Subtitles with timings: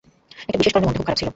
[0.47, 1.29] একটা বিশেষ কারণে মনটা খুব খারাপ ছিল।